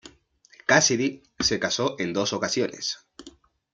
Cassidy 0.65 1.21
se 1.39 1.59
casó 1.59 1.95
en 1.99 2.11
dos 2.11 2.33
ocasiones. 2.33 3.07